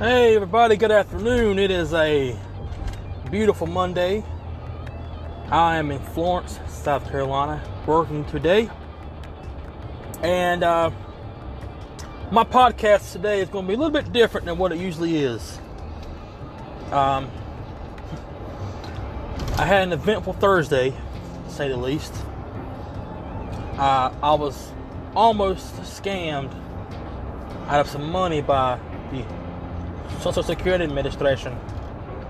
[0.00, 1.58] Hey, everybody, good afternoon.
[1.58, 2.34] It is a
[3.30, 4.24] beautiful Monday.
[5.50, 8.70] I am in Florence, South Carolina, working today.
[10.22, 10.90] And uh,
[12.32, 15.18] my podcast today is going to be a little bit different than what it usually
[15.18, 15.58] is.
[16.92, 17.30] Um,
[19.58, 20.94] I had an eventful Thursday,
[21.44, 22.14] to say the least.
[23.76, 24.72] Uh, I was
[25.14, 26.54] almost scammed
[27.66, 29.39] out of some money by the
[30.20, 31.58] Social Security Administration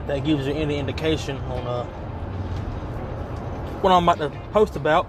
[0.07, 1.85] that gives you any indication on uh,
[3.81, 5.07] what I'm about to post about.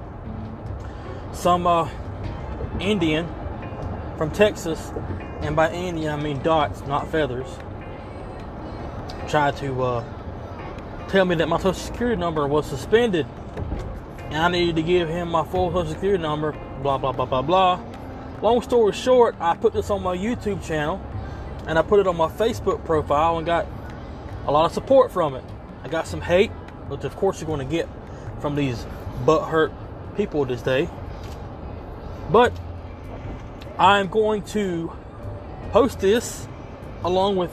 [1.34, 1.90] Some uh,
[2.80, 3.28] Indian
[4.18, 4.92] from Texas,
[5.42, 7.48] and by Indian I mean dots, not feathers,
[9.28, 10.04] tried to uh,
[11.08, 13.26] tell me that my Social Security number was suspended
[14.32, 17.42] and I needed to give him my full Social Security number, blah, blah, blah, blah,
[17.42, 17.84] blah.
[18.42, 21.02] Long story short, I put this on my YouTube channel
[21.68, 23.68] and I put it on my Facebook profile and got
[24.46, 25.44] a lot of support from it.
[25.84, 26.52] I got some hate,
[26.88, 27.88] which of course you're going to get
[28.40, 28.86] from these
[29.26, 29.72] butthurt
[30.16, 30.90] people this day.
[32.30, 32.54] But
[33.78, 34.92] I'm going to
[35.72, 36.48] post this
[37.04, 37.52] along with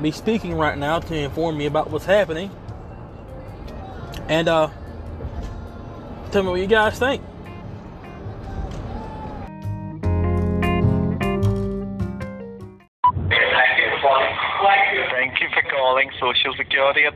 [0.00, 2.50] me speaking right now to inform me about what's happening.
[4.28, 4.70] And uh,
[6.30, 7.22] tell me what you guys think.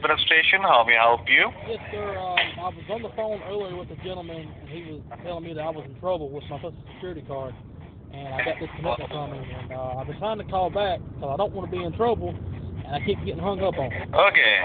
[0.05, 0.61] Administration.
[0.61, 1.49] How may I help you?
[1.67, 2.13] Yes, sir.
[2.13, 5.55] Um, I was on the phone earlier with a gentleman, and he was telling me
[5.55, 7.55] that I was in trouble with my Social Security card,
[8.13, 9.45] and I got disconnected from him.
[9.49, 11.97] And uh, I've been trying to call back because I don't want to be in
[11.97, 13.89] trouble, and I keep getting hung up on.
[13.89, 14.57] Okay.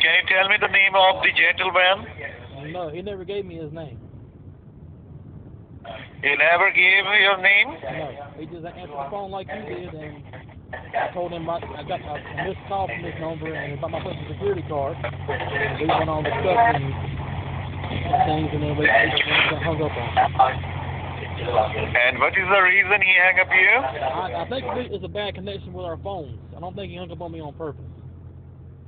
[0.00, 2.72] Can you tell me the name of the gentleman?
[2.72, 4.00] No, he never gave me his name.
[6.24, 7.68] He never gave you your name?
[7.84, 10.24] No, he just answered the phone like you did, and
[10.72, 14.00] I told him I, I got a missed call from this number and about my
[14.00, 14.96] Social Security card.
[15.00, 16.92] And we went on discussing
[18.28, 20.52] things, and then we, we got hung up on.
[21.40, 23.80] And what is the reason he hung up you?
[24.04, 26.38] I, I think it's a bad connection with our phones.
[26.54, 27.84] I don't think he hung up on me on purpose.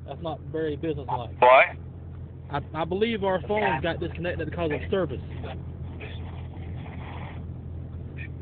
[0.06, 1.30] That's not very businesslike.
[1.38, 1.76] Why?
[2.50, 5.20] I, I believe our phones got disconnected because of service.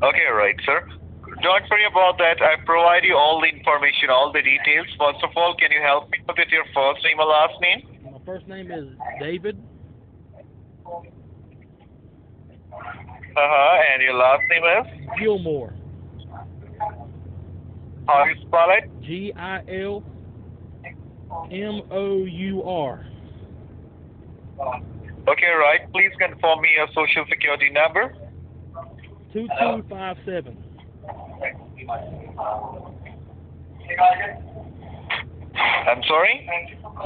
[0.01, 0.83] Okay, right, sir.
[1.41, 2.41] Don't worry about that.
[2.41, 4.87] I provide you all the information, all the details.
[4.97, 7.83] First of all, can you help me with your first name and last name?
[8.03, 8.87] My first name is
[9.19, 9.57] David.
[13.35, 13.81] Uh-huh.
[13.93, 14.85] And your last name is?
[15.19, 15.73] Gilmour.
[18.07, 18.89] How do you spell it?
[19.03, 20.03] G I L
[21.51, 23.05] M O U R.
[24.59, 25.91] Okay, right.
[25.93, 28.15] Please confirm me your social security number.
[31.39, 32.03] Two two five
[33.87, 34.43] seven.
[35.87, 36.49] I'm sorry?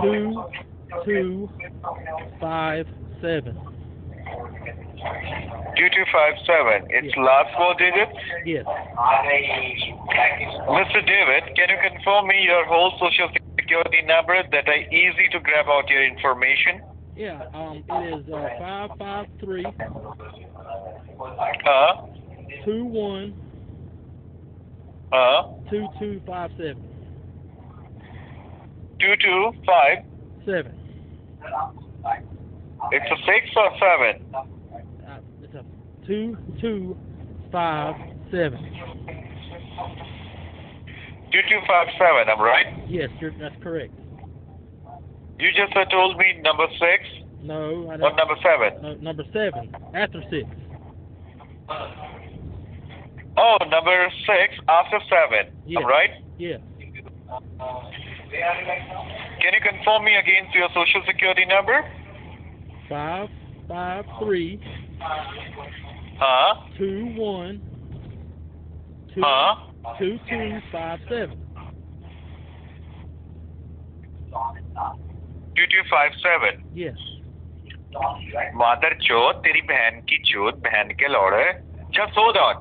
[0.01, 0.43] Two
[1.05, 1.49] two
[2.39, 2.85] five
[3.21, 3.57] seven.
[5.75, 6.87] 2257.
[6.89, 8.13] It's last four digits.
[8.45, 8.65] Yes.
[10.69, 11.01] Mr.
[11.05, 13.27] David, can you confirm me your whole social
[13.59, 16.81] security number that I easy to grab out your information?
[17.17, 17.43] Yeah.
[17.53, 17.83] Um.
[17.89, 19.69] It is uh, five five three Uh,
[22.65, 23.33] two one
[25.13, 26.89] uh, two two five seven
[28.99, 29.97] 225.
[30.45, 30.79] seven.
[32.91, 34.35] It's a 6 or 7?
[34.35, 35.63] Uh, it's a
[36.07, 36.97] two two
[37.51, 37.95] five
[38.31, 38.59] seven.
[41.31, 42.67] 2257, I'm right?
[42.87, 43.93] Yes, you're, that's correct.
[45.39, 46.81] You just uh, told me number 6
[47.41, 48.15] No, I don't.
[48.15, 48.81] number 7?
[48.81, 50.47] No, number seven after six.
[53.36, 55.52] Oh, number 6 after 7.
[55.66, 55.78] Yes.
[55.78, 56.10] I'm right?
[56.38, 56.60] Yes.
[59.40, 61.84] Can you confirm me again your social security number?
[62.88, 63.28] Five
[63.68, 64.58] five three
[66.18, 66.54] Huh?
[66.76, 67.60] two one
[69.14, 69.54] two Huh?
[69.98, 71.36] two two five seven.
[75.56, 76.64] 2257.
[76.74, 76.96] Yes.
[78.60, 81.44] मादर चोत तेरी बहन की चोत बहन के लौड़े
[81.96, 82.56] just hold on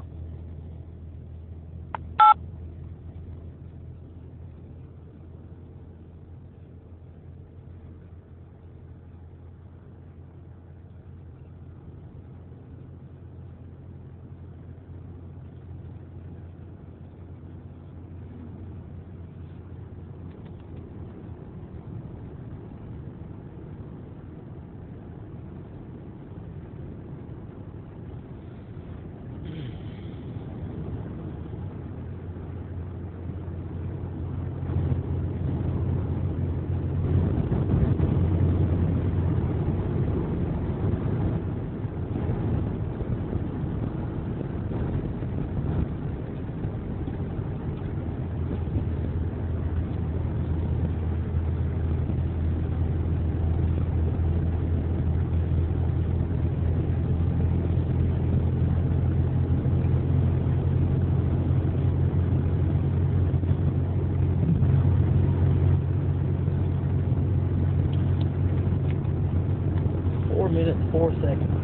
[71.13, 71.59] four seconds.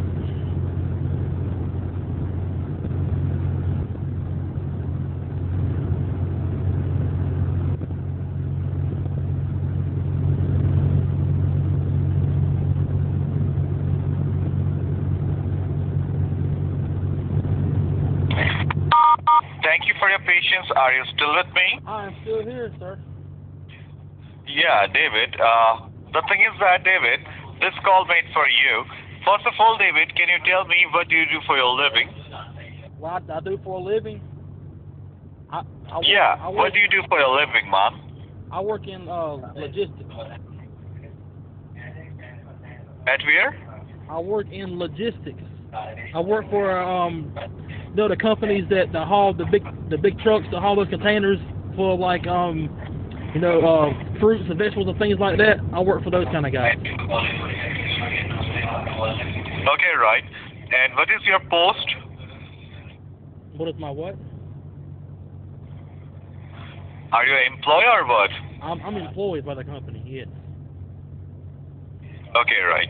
[19.62, 20.66] Thank you for your patience.
[20.76, 21.80] Are you still with me?
[21.86, 22.98] I am still here, sir.
[24.46, 25.36] Yeah, David.
[25.38, 27.20] Uh, the thing is that, David,
[27.60, 29.07] this call made for you.
[29.24, 32.08] First of all, David, can you tell me what do you do for your living?
[32.98, 34.20] What I do for a living?
[35.50, 38.48] I, I work, Yeah, I work, what do you do for a living, Mom?
[38.50, 40.14] I work in uh, logistics.
[43.06, 43.56] At where?
[44.10, 45.42] I work in logistics.
[46.14, 47.32] I work for um,
[47.90, 50.88] you know, the companies that, that haul the big the big trucks that haul those
[50.88, 51.38] containers
[51.76, 52.68] for like um,
[53.34, 55.58] you know, uh, fruits and vegetables and things like that.
[55.72, 56.76] I work for those kind of guys.
[56.78, 56.94] Okay,
[60.00, 60.24] right.
[60.70, 61.86] And what is your post?
[63.56, 64.16] What is my what?
[67.12, 68.30] Are you an employee or what?
[68.62, 70.02] I'm I'm employed by the company.
[70.06, 70.28] Yes.
[72.36, 72.88] Okay, right.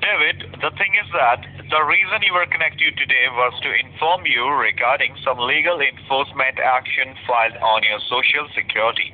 [0.00, 4.48] David, the thing is that the reason you were connected today was to inform you
[4.48, 9.12] regarding some legal enforcement action filed on your social security.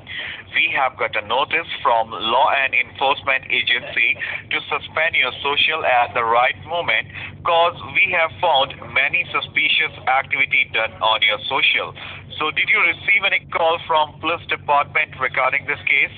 [0.55, 4.15] We have got a notice from Law and Enforcement Agency
[4.55, 7.11] to suspend your social at the right moment
[7.43, 11.99] cause we have found many suspicious activity done on your social.
[12.39, 16.15] So did you receive any call from police department regarding this case?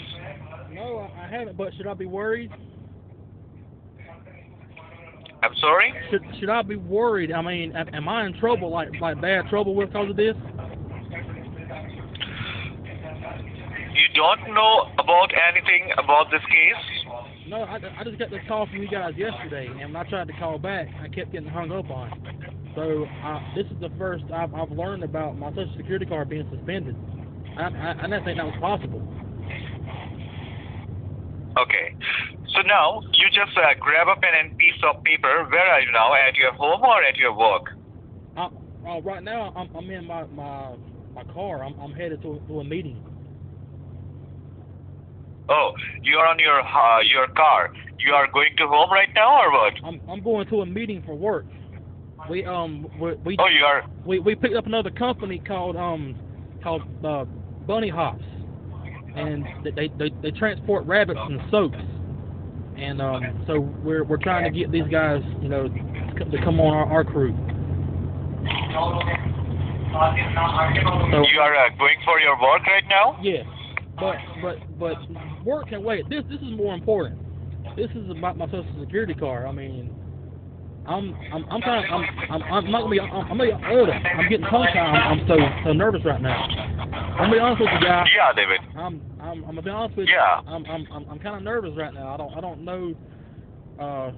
[0.68, 1.56] No, I haven't.
[1.56, 2.52] But should I be worried?
[5.42, 5.94] I'm sorry?
[6.10, 7.32] Should should I be worried?
[7.32, 10.34] I mean, am, I in trouble, like like bad trouble with because of this?
[13.94, 17.08] You don't know about anything about this case?
[17.48, 20.26] No, I, I just got this call from you guys yesterday, and when I tried
[20.26, 22.10] to call back, I kept getting hung up on.
[22.74, 26.48] So uh, this is the first I've, I've learned about my social security card being
[26.54, 26.96] suspended.
[27.56, 29.02] I, I, I didn't think that was possible.
[31.58, 31.94] Okay.
[32.58, 35.46] So now you just uh, grab a pen and piece of paper.
[35.48, 36.12] Where are you now?
[36.14, 37.70] At your home or at your work?
[38.36, 38.46] I,
[38.84, 40.74] uh, right now, I'm, I'm in my my
[41.14, 41.62] my car.
[41.62, 43.00] I'm, I'm headed to, to a meeting.
[45.48, 45.70] Oh,
[46.02, 47.70] you are on your uh, your car.
[48.04, 49.74] You are going to home right now or what?
[49.84, 51.46] I'm I'm going to a meeting for work.
[52.28, 53.84] We um we we Oh, you are.
[54.04, 56.16] we, we picked up another company called um
[56.64, 57.24] called uh,
[57.68, 58.24] Bunny Hops,
[59.14, 61.78] and they, they they transport rabbits and soaps,
[62.78, 66.74] and um so we're we're trying to get these guys you know to come on
[66.74, 67.32] our, our crew.
[71.10, 73.18] So You are uh, going for your work right now?
[73.22, 73.42] yeah,
[73.98, 74.96] but but but
[75.44, 76.08] work can wait.
[76.08, 77.18] This this is more important.
[77.76, 79.46] This is about my social security card.
[79.46, 79.94] I mean.
[80.86, 83.52] I'm I'm I'm kind of I'm I'm I'm not gonna be I'm, I'm gonna be
[83.52, 83.92] older.
[83.92, 84.78] I'm getting tongue tied.
[84.78, 86.32] I'm, I'm so so nervous right now.
[86.32, 88.06] I'm gonna be honest with you guys.
[88.16, 88.60] Yeah, David.
[88.74, 90.40] I'm I'm I'm gonna be honest with Yeah.
[90.46, 90.52] you.
[90.54, 92.14] I'm I'm I'm, I'm kind of nervous right now.
[92.14, 92.94] I don't I don't know.
[93.78, 94.10] Uh,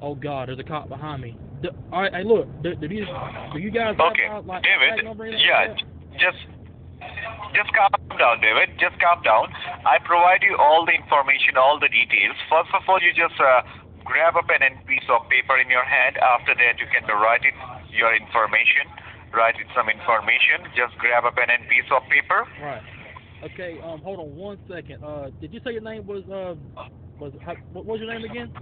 [0.00, 1.36] oh God, there's a cop behind me.
[1.62, 3.04] Do, all right, hey, look, do, do you
[3.52, 4.96] do you guys Okay, uh, like David.
[4.96, 5.76] tag number or anything Yeah, like
[6.20, 6.40] just
[7.52, 8.76] just calm down, David.
[8.80, 9.48] Just calm down.
[9.84, 12.36] I provide you all the information, all the details.
[12.48, 13.60] First of all, you just uh,
[14.04, 16.16] grab a pen and piece of paper in your hand.
[16.20, 17.56] After that, you can write it
[17.92, 18.88] your information.
[19.32, 20.64] Write it some information.
[20.76, 22.44] Just grab a pen and piece of paper.
[22.60, 22.84] Right.
[23.44, 23.78] Okay.
[23.82, 25.02] Um, hold on one second.
[25.02, 26.54] Uh, did you say your name was uh
[27.20, 28.52] was how, what was your name again?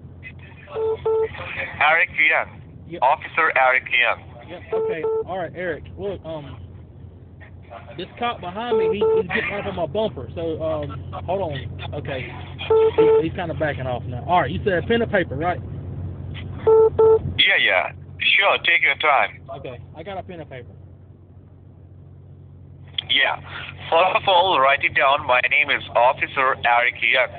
[1.81, 2.61] Eric Young.
[2.89, 2.99] Yeah.
[3.01, 4.35] Officer Eric Young.
[4.49, 4.77] Yeah.
[4.77, 5.03] Okay.
[5.27, 5.85] All right, Eric.
[5.97, 6.59] Look, um,
[7.97, 10.29] this cop behind me, he, he's getting off on my bumper.
[10.35, 11.93] So, um, hold on.
[11.95, 12.29] Okay.
[12.97, 14.25] He, he's kind of backing off now.
[14.29, 14.51] All right.
[14.51, 15.61] You said pen and paper, right?
[17.39, 17.93] Yeah, yeah.
[18.37, 19.41] Sure, take your time.
[19.59, 19.81] Okay.
[19.97, 20.73] I got a pen and paper.
[23.11, 23.37] Yeah.
[23.91, 25.27] First of all, write it down.
[25.27, 27.33] My name is Officer Eric Young.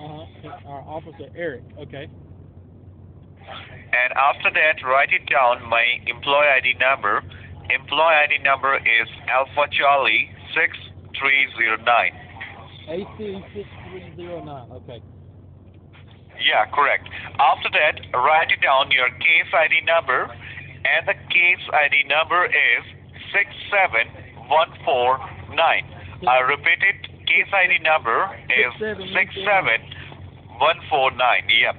[0.00, 0.68] Uh huh.
[0.68, 1.62] Our officer Eric.
[1.78, 2.08] Okay.
[3.44, 7.22] And after that, write it down my employee ID number.
[7.70, 12.24] Employee ID number is Alpha Charlie 6309.
[12.84, 14.70] AC six three zero nine.
[14.72, 15.00] Okay.
[16.42, 17.08] Yeah, correct.
[17.38, 20.28] After that, write it down your case ID number.
[20.84, 22.84] And the case ID number is
[24.48, 25.84] 67149.
[26.28, 27.08] I repeat it.
[27.24, 31.48] Case ID number is 67149.
[31.48, 31.76] Yep.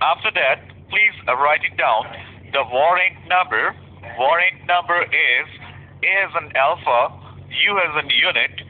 [0.00, 2.06] After that, please write it down.
[2.52, 3.74] The warrant number.
[4.18, 5.48] Warrant number is
[6.04, 7.10] A as an alpha,
[7.50, 8.60] U as an unit,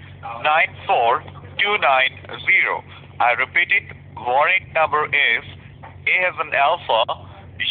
[0.41, 2.83] 94290.
[3.21, 3.93] I repeat it.
[4.17, 5.45] warrant number is
[5.85, 7.05] A as an alpha,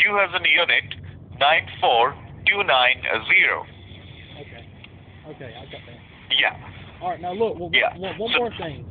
[0.06, 0.94] U as an unit,
[1.40, 2.23] 94290.
[4.42, 4.66] Okay.
[5.30, 6.00] Okay, I got that.
[6.40, 6.58] Yeah.
[7.02, 7.58] All right, now look.
[7.60, 7.96] Well, Yeah.
[7.98, 8.86] One, one So- more thing.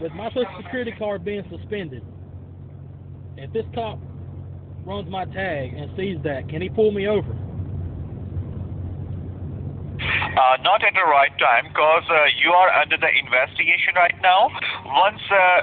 [0.00, 2.02] With my social security card being suspended,
[3.36, 3.98] if this cop
[4.84, 7.30] runs my tag and sees that, can he pull me over?
[10.34, 14.50] Uh, not at the right time because uh, you are under the investigation right now.
[14.84, 15.62] Once uh,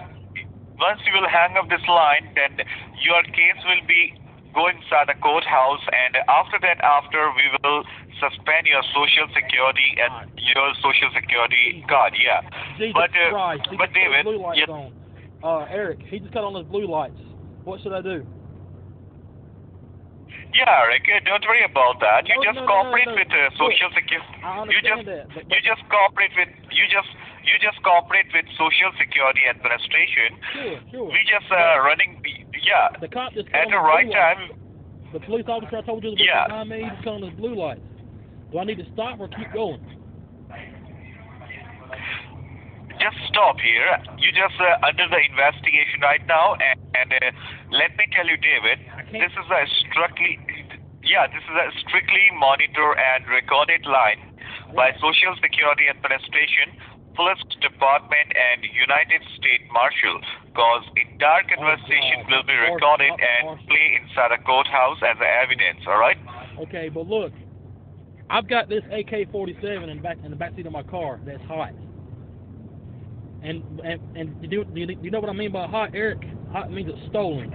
[0.79, 2.65] once you will hang up this line, then
[3.03, 4.15] your case will be
[4.53, 7.83] go inside the courthouse, and after that, after we will
[8.19, 12.13] suspend your social security and your social security card.
[12.15, 12.41] Yeah.
[12.77, 13.67] Jesus But, uh, Christ!
[13.69, 14.73] He but just cut his David, blue lights yeah.
[14.73, 14.93] on.
[15.41, 17.17] Uh, Eric, he just cut on his blue lights.
[17.63, 18.25] What should I do?
[20.53, 22.27] Yeah, Rick, uh, don't worry about that.
[22.27, 24.35] You No, just no, cooperate no, with uh, social security.
[24.67, 27.07] You just that, but, you just cooperate with you just
[27.47, 30.35] you just cooperate with social security administration.
[30.53, 31.07] sure, sure.
[31.07, 32.19] We just uh, running.
[32.63, 34.15] Yeah, The cop just at the right lights.
[34.15, 34.49] time.
[35.13, 36.45] The police officer I told you was Yeah.
[36.47, 37.81] behind me, he's cut on his blue lights.
[38.51, 39.81] Do I need to stop or keep going?
[42.99, 43.97] Just stop here.
[44.21, 47.31] You just uh, under the investigation right now, and, and uh,
[47.73, 48.77] let me tell you, David,
[49.11, 50.37] this is a strictly,
[51.01, 54.21] yeah, this is a strictly monitor and recorded line
[54.77, 56.77] by Social Security Administration,
[57.15, 60.19] Police Department, and United States Marshal.
[60.55, 62.31] Cause entire conversation God.
[62.31, 65.79] will be recorded not and play inside a courthouse as evidence.
[65.87, 66.17] All right?
[66.59, 67.31] Okay, but look,
[68.29, 71.71] I've got this AK-47 in back in the back seat of my car that's hot.
[73.43, 76.19] And and and do you, do you, know what I mean by hot, Eric?
[76.51, 77.51] Hot means it's stolen.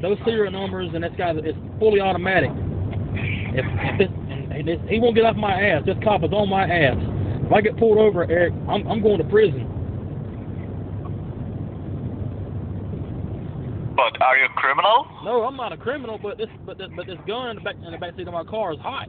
[0.00, 2.50] Those serial numbers and that's got it's fully automatic.
[3.54, 5.82] If, if this, and, and this, he won't get off my ass.
[5.86, 7.17] This cop is on my ass.
[7.48, 9.64] If I get pulled over, Eric, I'm I'm going to prison.
[13.96, 15.06] But are you a criminal?
[15.24, 17.76] No, I'm not a criminal, but this but this, but this gun in the back
[17.76, 19.08] in the back seat of my car is hot.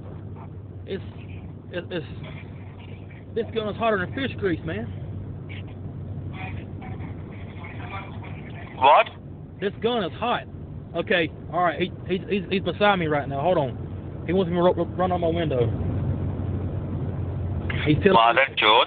[0.86, 1.04] It's
[1.70, 2.06] it's, it's
[3.36, 4.86] this gun is hotter than fish grease, man.
[8.78, 9.08] What?
[9.60, 10.44] This gun is hot.
[10.96, 11.78] Okay, all right.
[11.78, 13.42] He, he's he's he's beside me right now.
[13.42, 14.24] Hold on.
[14.28, 15.68] He wants me to ru- ru- run on my window.
[17.86, 18.84] He's telling Mother Joe.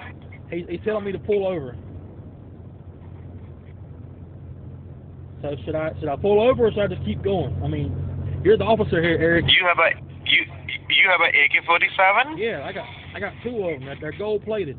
[0.51, 1.75] he's, he's telling me to pull over.
[5.41, 7.61] So should I should I pull over or should I just keep going?
[7.63, 7.91] I mean,
[8.43, 9.45] you're the officer here, Eric.
[9.47, 10.45] You have a you
[10.89, 13.85] you have a AK-47 Yeah, I got I got two of them.
[13.85, 14.77] They're, they're gold plated.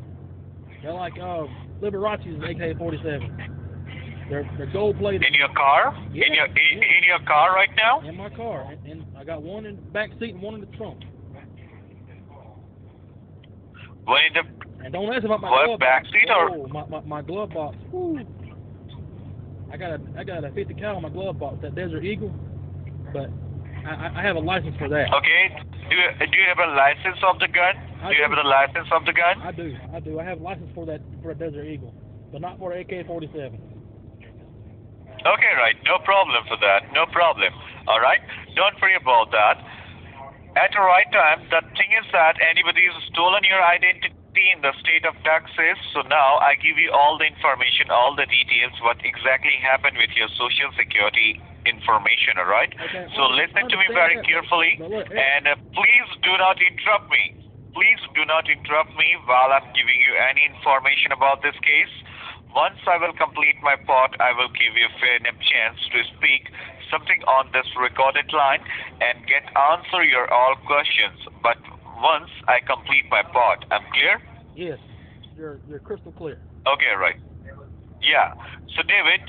[0.83, 1.45] They're like uh,
[1.83, 4.31] Liberace's AK-47.
[4.31, 5.93] They're they're gold plated in your car?
[6.13, 6.97] Yeah, in your in, yeah.
[6.97, 8.01] in your car right now?
[8.01, 10.61] in my car, and, and I got one in the back seat and one in
[10.61, 11.03] the trunk.
[14.07, 16.09] The And don't ask about my glove box.
[16.31, 17.77] Oh, my, my my glove box.
[17.91, 18.21] Whew.
[19.73, 22.33] I got a I got a 50 cal in my glove box, that Desert Eagle,
[23.13, 23.31] but
[23.87, 25.13] I, I- have a license for that.
[25.13, 25.57] okay?
[25.91, 27.75] Do you, do you have a license of the gun?
[28.03, 29.41] I Do you have a license of the gun?
[29.43, 30.21] I do, I do.
[30.21, 31.93] I have a license for that for the Desert Eagle,
[32.33, 33.59] but not for the AK-47.
[35.25, 35.77] Okay, right.
[35.89, 36.93] No problem for that.
[36.93, 37.53] No problem.
[37.89, 38.21] All right.
[38.57, 39.57] Don't worry about that.
[40.55, 44.15] At the right time, the thing is that anybody has stolen your identity
[44.55, 45.79] in the state of Texas.
[45.91, 50.15] So now I give you all the information, all the details, what exactly happened with
[50.15, 52.39] your social security information.
[52.39, 52.71] All right.
[52.71, 57.35] Okay, So listen to me very carefully, and uh, please do not interrupt me.
[57.75, 61.91] Please do not interrupt me while I'm giving you any information about this case.
[62.55, 66.07] Once I will complete my part, I will give you a fair enough chance to
[66.15, 66.47] speak
[66.91, 68.63] something on this recorded line
[69.01, 71.17] and get answer your all questions.
[71.43, 71.59] But
[72.01, 74.21] once I complete my part, I'm clear?
[74.55, 74.79] Yes,
[75.37, 76.39] you're you're crystal clear.
[76.67, 77.19] Okay, right.
[78.05, 78.37] Yeah.
[78.77, 79.21] So, David,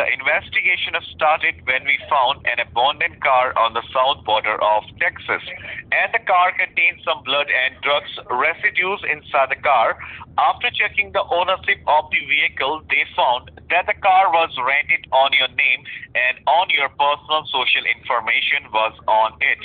[0.00, 5.44] the investigation started when we found an abandoned car on the south border of Texas.
[5.92, 10.00] And the car contained some blood and drugs residues inside the car.
[10.40, 15.36] After checking the ownership of the vehicle, they found that the car was rented on
[15.36, 15.84] your name
[16.16, 19.60] and on your personal social information was on it.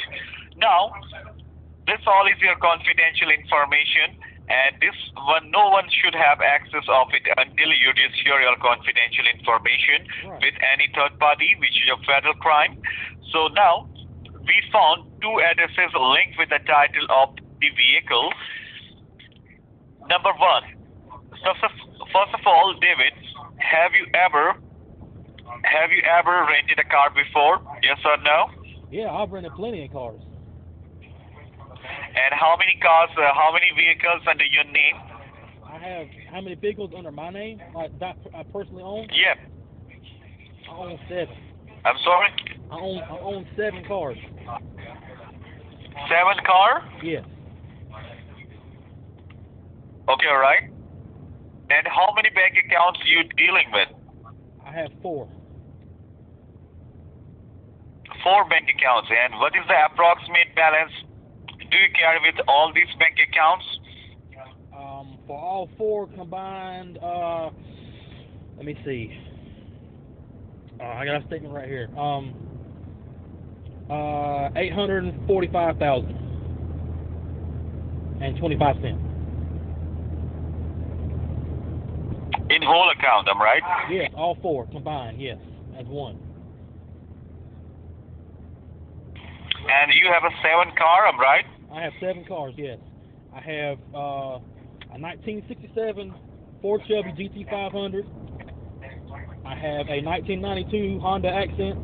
[0.59, 0.91] Now,
[1.87, 4.93] this all is your confidential information and this
[5.25, 7.89] one no one should have access of it until you
[8.21, 10.41] share your confidential information Right.
[10.41, 12.77] with any third party which is a federal crime
[13.33, 13.89] so now
[14.45, 18.29] we found two addresses linked with the title of the vehicle
[20.09, 20.63] number one
[21.43, 21.77] so first
[22.13, 23.13] first of all david
[23.57, 24.53] have you ever
[25.65, 28.45] have you ever rented a car before yes or no
[28.91, 30.21] Yeah, I've rented plenty of cars.
[32.15, 34.95] And how many cars uh, how many vehicles under your name
[35.75, 39.07] I have how many vehicles under my name, like that I personally own?
[39.11, 39.35] Yeah.
[40.71, 41.35] I own seven.
[41.83, 42.29] I'm sorry.
[42.71, 44.17] I own I own seven cars.
[46.07, 46.81] Seven car.
[47.03, 47.25] Yes.
[50.07, 50.63] Okay, all right.
[51.69, 53.89] And how many bank accounts you dealing with?
[54.65, 55.27] I have four.
[58.23, 59.09] Four bank accounts.
[59.11, 60.93] And what is the approximate balance
[61.75, 63.65] do you carry with all these bank accounts?
[64.73, 67.49] Um, for all four combined, uh,
[68.57, 69.11] let me see.
[70.79, 71.89] Uh, I got a statement right here.
[71.97, 72.33] Um,
[73.89, 76.15] uh, eight hundred and forty-five thousand
[78.21, 79.01] and twenty-five cents.
[82.49, 83.91] In whole account, am I right?
[83.91, 85.21] Yes, all four combined.
[85.21, 85.37] Yes,
[85.77, 86.17] as one.
[89.67, 91.45] And you have a seven car, I'm I right?
[91.71, 92.53] I have seven cars.
[92.57, 92.79] Yes,
[93.33, 94.39] I have uh,
[94.93, 96.13] a 1967
[96.61, 98.05] Ford Shelby GT500.
[99.45, 101.77] I have a 1992 Honda Accent,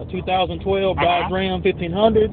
[0.00, 2.30] a 2012 Dodge Ram 1500,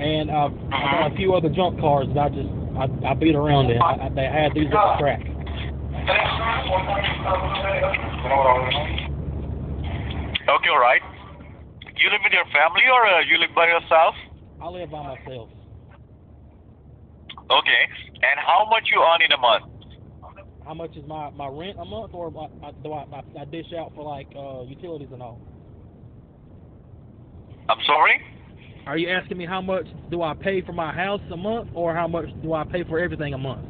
[0.00, 3.34] and uh, I got a few other junk cars that I just I, I beat
[3.34, 3.80] around in.
[3.80, 5.20] I, I, they had these at the track.
[10.42, 11.02] Okay, all right.
[11.96, 14.14] You live with your family or uh, you live by yourself?
[14.62, 15.48] I live by myself.
[17.50, 17.82] Okay.
[18.14, 19.64] And how much you earn in a month?
[20.64, 22.46] How much is my, my rent a month, or my,
[22.84, 25.40] do I, I, I dish out for like uh, utilities and all?
[27.68, 28.20] I'm sorry?
[28.86, 31.92] Are you asking me how much do I pay for my house a month, or
[31.92, 33.66] how much do I pay for everything a month?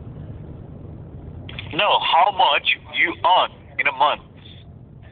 [1.72, 4.20] No, how much you earn in a month?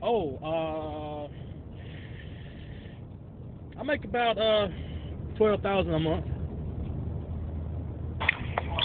[0.02, 1.28] Oh,
[3.78, 4.68] uh, I make about uh
[5.40, 6.26] twelve thousand a month.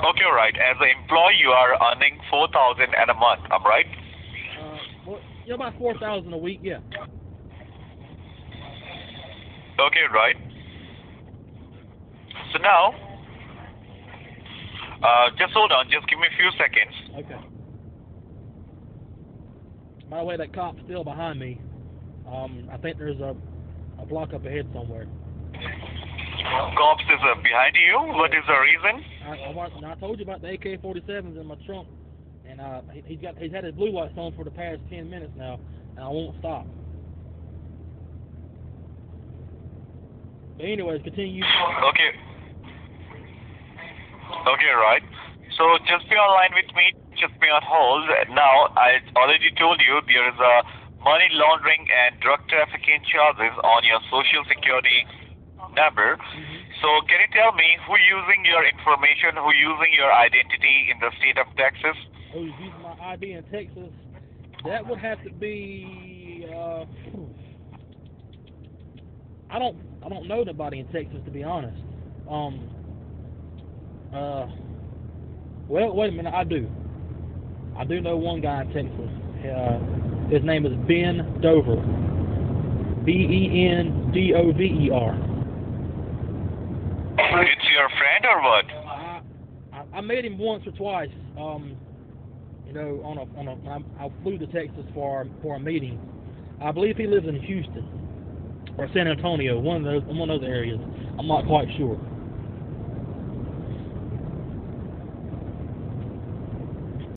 [0.08, 0.56] Okay, right.
[0.56, 3.86] As an employee, you are earning 4000 and a month, I'm I right?
[4.62, 6.60] Uh, well, yeah, about four thousand a week.
[6.64, 6.78] Yeah.
[9.80, 10.36] Okay, right.
[12.54, 12.94] So now,
[15.04, 15.90] uh, just hold on.
[15.92, 17.26] Just give me a few seconds.
[17.26, 17.48] Okay.
[20.10, 21.60] By the way, that cop's still behind me.
[22.32, 23.36] Um, I think there's a
[24.00, 25.08] a block up ahead somewhere.
[26.44, 27.96] Cops is uh, behind you.
[28.16, 29.04] What is the reason?
[29.26, 31.88] I, I, I told you about the AK-47s in my trunk,
[32.48, 35.10] and uh, he, he's got he's had his blue lights on for the past ten
[35.10, 35.60] minutes now,
[35.96, 36.68] and I won't stop.
[40.58, 41.44] But anyways, continue.
[41.44, 42.12] Okay.
[44.46, 45.04] Okay, right.
[45.58, 46.92] So just be online with me.
[47.16, 48.08] Just be on hold.
[48.36, 50.56] Now, I already told you there is a
[51.04, 55.08] money laundering and drug trafficking charges on your social security
[55.76, 56.18] number.
[56.82, 61.12] So can you tell me who using your information, who using your identity in the
[61.20, 61.96] state of Texas?
[62.34, 63.92] Who's using my ID in Texas?
[64.66, 66.48] That would have to be.
[66.50, 66.86] Uh,
[69.50, 69.78] I don't.
[70.04, 71.78] I don't know nobody in Texas to be honest.
[72.30, 72.70] Um.
[74.14, 74.48] Uh.
[75.68, 76.34] Well, wait a minute.
[76.34, 76.70] I do.
[77.78, 79.10] I do know one guy in Texas.
[79.46, 81.78] Uh, his name is Ben Dover.
[83.06, 85.35] B E N D O V E R.
[87.42, 88.66] It's your friend or what?
[89.74, 91.10] I, I met him once or twice.
[91.38, 91.76] Um,
[92.66, 96.00] you know, on a on a I, I flew to Texas for for a meeting.
[96.62, 97.86] I believe he lives in Houston
[98.78, 100.80] or San Antonio, one of those one of those areas.
[101.20, 102.00] I'm not quite sure.